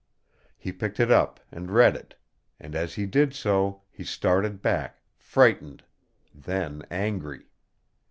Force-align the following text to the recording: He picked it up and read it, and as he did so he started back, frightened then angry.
He 0.57 0.71
picked 0.71 0.99
it 0.99 1.11
up 1.11 1.39
and 1.51 1.69
read 1.69 1.95
it, 1.95 2.15
and 2.59 2.73
as 2.73 2.95
he 2.95 3.05
did 3.05 3.35
so 3.35 3.83
he 3.91 4.03
started 4.03 4.59
back, 4.59 4.97
frightened 5.15 5.83
then 6.33 6.81
angry. 6.89 7.43